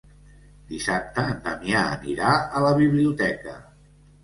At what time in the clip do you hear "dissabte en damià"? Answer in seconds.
0.71-1.85